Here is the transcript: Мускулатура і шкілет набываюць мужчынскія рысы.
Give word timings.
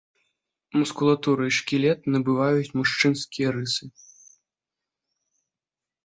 Мускулатура 0.77 1.43
і 1.49 1.51
шкілет 1.57 1.99
набываюць 2.15 2.73
мужчынскія 2.77 3.51
рысы. 3.57 3.91